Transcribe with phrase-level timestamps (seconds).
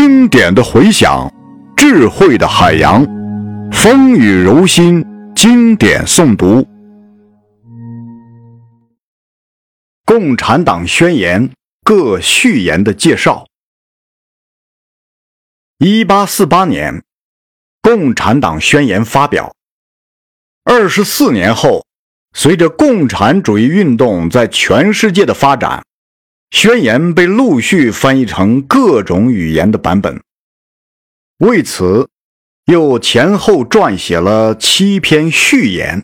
[0.00, 1.28] 经典的回响，
[1.76, 3.04] 智慧的海洋，
[3.72, 6.62] 风雨柔心，经典诵读。
[10.04, 11.48] 《共产党宣言》
[11.82, 13.48] 各序言的介绍。
[15.78, 16.94] 一八四八年，
[17.82, 19.52] 《共产党宣言》发表。
[20.62, 21.84] 二十四年后，
[22.32, 25.82] 随着共产主义运动在全世界的发展。
[26.50, 30.20] 宣言被陆续翻译成各种语言的版本，
[31.38, 32.08] 为此
[32.64, 36.02] 又前后撰写了七篇序言，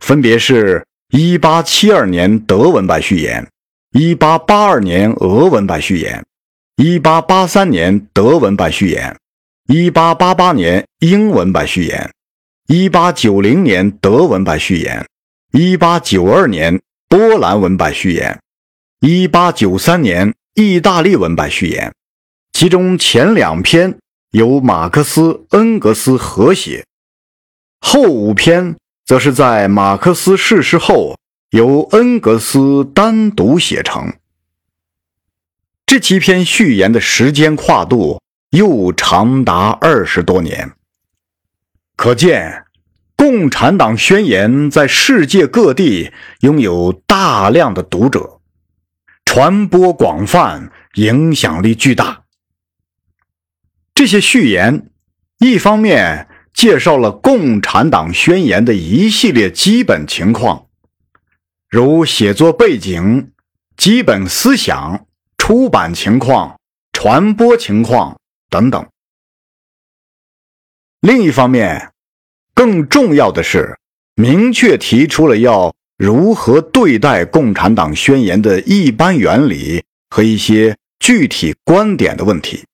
[0.00, 3.48] 分别是1872年德文版序言、
[3.92, 6.24] 1882年俄文版序言、
[6.76, 9.16] 1883年德文版序言、
[9.68, 12.10] 1888年英文版序言、
[12.66, 15.06] 1890年德文版序言、
[15.52, 18.36] 1892年波兰文版序言。
[19.00, 21.92] 一八九三年，意大利文版序言，
[22.54, 23.98] 其中前两篇
[24.30, 26.86] 由马克思、恩格斯合写，
[27.82, 31.18] 后五篇则是在马克思逝世后
[31.50, 34.14] 由恩格斯单独写成。
[35.84, 40.72] 这七篇序言的时间跨度又长达二十多年，
[41.96, 42.50] 可见
[43.14, 48.35] 《共产党宣言》在世界各地拥有大量的读者。
[49.36, 52.24] 传播广泛，影响力巨大。
[53.94, 54.88] 这些序言，
[55.40, 60.68] 一方面介绍了《共产党宣言》的一系列基本情况，
[61.68, 63.30] 如写作背景、
[63.76, 65.06] 基本思想、
[65.36, 66.58] 出版情况、
[66.94, 68.84] 传播情况等等；
[71.00, 71.92] 另一方面，
[72.54, 73.78] 更重要的是，
[74.14, 75.76] 明确提出了要。
[75.98, 82.64] 如何对待《共产党宣言》的一般原理和一些具体观点的问题？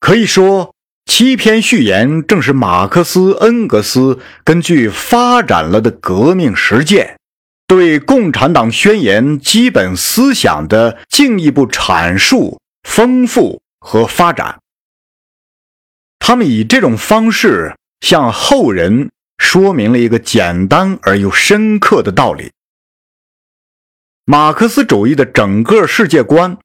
[0.00, 0.74] 可以说，
[1.06, 7.18] 七篇序言正是马克思、恩格斯根据发展了的革命实践，
[7.66, 14.60] 对《共产党宣言》基本思想的进一步阐述、丰富和发展。
[16.18, 19.10] 他们以这种方式向后人。
[19.42, 22.52] 说明了一个简单而又深刻的道理：
[24.24, 26.56] 马克思主义的整个世界观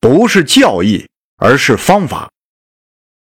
[0.00, 2.30] 不是教义，而是方法。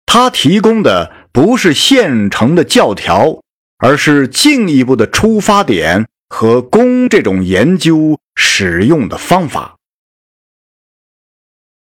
[0.05, 3.41] 他提供的不是现成的教条，
[3.77, 9.77] 而是进一步的出发点和供这种研究使用的方法。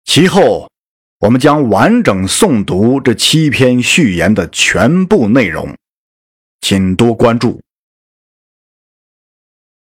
[0.03, 0.69] 其后，
[1.19, 5.77] 我们将完整诵读这七篇序言的全部内容。
[6.61, 7.59] 请多关注。